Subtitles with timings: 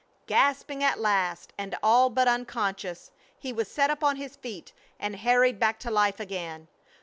[0.25, 5.59] Gasping at last, and all but unconscious, he was set upon his feet, and harried
[5.59, 6.67] back to life again.